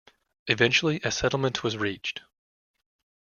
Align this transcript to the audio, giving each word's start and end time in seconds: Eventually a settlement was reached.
Eventually 0.47 0.99
a 1.03 1.11
settlement 1.11 1.63
was 1.63 1.77
reached. 1.77 2.21